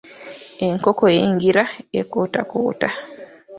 Enkoko 0.67 1.03
eyingira 1.15 1.63
ekootakoota. 1.99 2.89